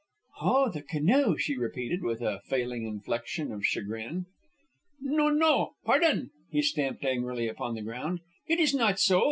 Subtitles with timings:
[0.41, 4.25] "Oh, the canoe," she repeated, with a falling inflection of chagrin.
[4.99, 5.29] "No!
[5.29, 5.73] No!
[5.85, 8.21] Pardon!" He stamped angrily upon the ground.
[8.47, 9.19] "It is not so.